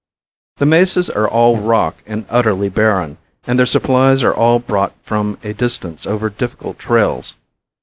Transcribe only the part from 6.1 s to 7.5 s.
difficult trails.